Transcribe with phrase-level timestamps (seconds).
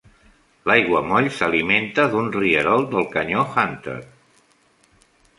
[0.69, 3.99] L'aiguamoll s'alimenta d'un rierol del canyó Hunter.